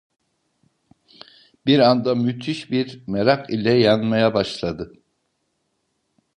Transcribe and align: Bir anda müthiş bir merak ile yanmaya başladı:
Bir 1.65 1.79
anda 1.79 2.15
müthiş 2.15 2.71
bir 2.71 3.03
merak 3.07 3.49
ile 3.49 3.71
yanmaya 3.73 4.33
başladı: 4.33 4.93